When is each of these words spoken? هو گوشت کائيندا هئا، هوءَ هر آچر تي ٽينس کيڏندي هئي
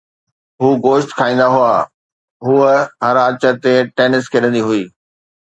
هو 0.61 0.67
گوشت 0.85 1.09
کائيندا 1.19 1.47
هئا، 1.55 1.75
هوءَ 2.45 2.71
هر 3.05 3.15
آچر 3.27 3.53
تي 3.63 3.73
ٽينس 3.97 4.25
کيڏندي 4.31 4.61
هئي 4.69 4.83